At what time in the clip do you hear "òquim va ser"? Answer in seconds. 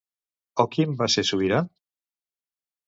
0.63-1.27